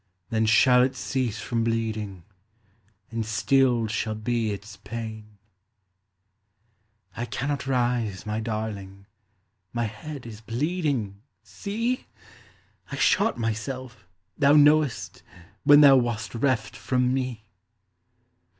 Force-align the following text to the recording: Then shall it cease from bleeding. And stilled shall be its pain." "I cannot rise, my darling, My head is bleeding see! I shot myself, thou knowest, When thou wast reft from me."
Then 0.31 0.47
shall 0.47 0.81
it 0.81 0.95
cease 0.95 1.39
from 1.41 1.63
bleeding. 1.63 2.23
And 3.11 3.23
stilled 3.23 3.91
shall 3.91 4.15
be 4.15 4.49
its 4.51 4.77
pain." 4.77 5.37
"I 7.15 7.25
cannot 7.25 7.67
rise, 7.67 8.25
my 8.25 8.39
darling, 8.39 9.05
My 9.73 9.83
head 9.85 10.25
is 10.25 10.41
bleeding 10.41 11.21
see! 11.43 12.07
I 12.91 12.95
shot 12.95 13.37
myself, 13.37 14.07
thou 14.35 14.53
knowest, 14.53 15.21
When 15.65 15.81
thou 15.81 15.97
wast 15.97 16.33
reft 16.33 16.75
from 16.75 17.13
me." 17.13 17.43